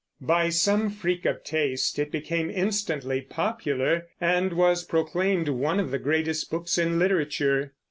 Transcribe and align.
By 0.23 0.49
some 0.49 0.89
freak 0.89 1.25
of 1.27 1.43
taste 1.43 1.99
it 1.99 2.11
became 2.11 2.49
instantly 2.49 3.21
popular, 3.21 4.07
and 4.19 4.51
was 4.51 4.83
proclaimed 4.83 5.47
one 5.49 5.79
of 5.79 5.91
the 5.91 5.99
greatest 5.99 6.49
books 6.49 6.79
in 6.79 6.97
literature. 6.97 7.73